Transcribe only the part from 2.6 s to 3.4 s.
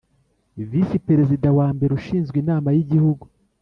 yigihugu